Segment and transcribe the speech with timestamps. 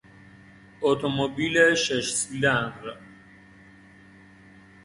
[0.81, 2.87] اتومبیل شش سیلندر